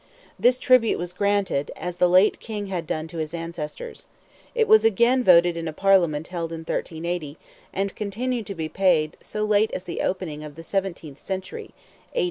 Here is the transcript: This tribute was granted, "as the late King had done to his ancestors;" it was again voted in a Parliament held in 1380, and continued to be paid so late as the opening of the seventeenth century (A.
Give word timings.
This 0.39 0.57
tribute 0.59 0.97
was 0.97 1.13
granted, 1.13 1.69
"as 1.77 1.97
the 1.97 2.09
late 2.09 2.39
King 2.39 2.65
had 2.73 2.87
done 2.87 3.07
to 3.09 3.19
his 3.19 3.35
ancestors;" 3.35 4.07
it 4.55 4.67
was 4.67 4.83
again 4.83 5.23
voted 5.23 5.55
in 5.55 5.67
a 5.67 5.73
Parliament 5.73 6.29
held 6.29 6.51
in 6.51 6.61
1380, 6.61 7.37
and 7.71 7.95
continued 7.95 8.47
to 8.47 8.55
be 8.55 8.67
paid 8.67 9.15
so 9.21 9.45
late 9.45 9.69
as 9.75 9.83
the 9.83 10.01
opening 10.01 10.43
of 10.43 10.55
the 10.55 10.63
seventeenth 10.63 11.19
century 11.19 11.75
(A. 12.15 12.19